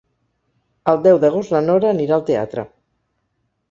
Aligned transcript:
El 0.93 1.03
deu 1.09 1.21
d'agost 1.25 1.55
na 1.59 1.63
Nora 1.69 1.93
anirà 1.95 2.19
al 2.19 2.29
teatre. 2.35 2.69